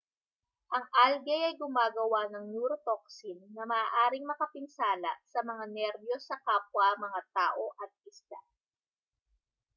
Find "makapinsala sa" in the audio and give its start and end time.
4.31-5.39